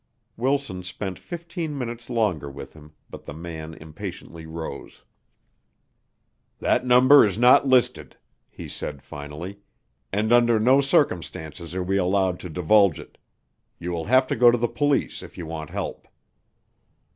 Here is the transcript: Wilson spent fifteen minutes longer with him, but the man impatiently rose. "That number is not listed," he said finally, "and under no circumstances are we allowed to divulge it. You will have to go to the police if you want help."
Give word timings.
Wilson 0.35 0.81
spent 0.81 1.19
fifteen 1.19 1.77
minutes 1.77 2.09
longer 2.09 2.49
with 2.49 2.73
him, 2.73 2.93
but 3.11 3.25
the 3.25 3.35
man 3.35 3.75
impatiently 3.75 4.47
rose. 4.47 5.03
"That 6.57 6.83
number 6.83 7.23
is 7.23 7.37
not 7.37 7.67
listed," 7.67 8.17
he 8.49 8.67
said 8.67 9.03
finally, 9.03 9.59
"and 10.11 10.33
under 10.33 10.59
no 10.59 10.81
circumstances 10.81 11.75
are 11.75 11.83
we 11.83 11.97
allowed 11.97 12.39
to 12.39 12.49
divulge 12.49 12.99
it. 12.99 13.19
You 13.77 13.91
will 13.91 14.05
have 14.05 14.25
to 14.25 14.35
go 14.35 14.49
to 14.49 14.57
the 14.57 14.67
police 14.67 15.21
if 15.21 15.37
you 15.37 15.45
want 15.45 15.69
help." 15.69 16.07